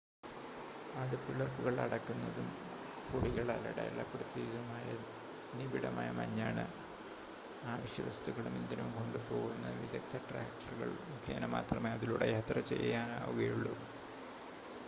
അത് 1.01 1.15
പിളർപ്പുകൾ 1.25 1.75
അടക്കുന്നതും 1.81 2.47
കൊടികളാൽ 3.03 3.67
അടയാളപ്പെടുത്തിയതുമായ 3.67 4.87
നിബിഡമായ 5.53 6.09
മഞ്ഞാണ് 6.11 6.63
ആവശ്യവസ്തുക്കളും 7.67 8.57
ഇന്ധനവും 8.57 8.91
കൊണ്ടുപോവുന്ന 8.95 9.67
വിദഗ്ദ്ധ 9.77 10.23
ട്രാക്ടറുകൾ 10.27 10.91
മുഖേന 11.07 11.45
മാത്രമേ 11.55 11.91
അതിലൂടെ 11.91 12.27
യാത്ര 12.31 12.59
ചെയ്യാനാവുകയുള്ളു 12.71 13.75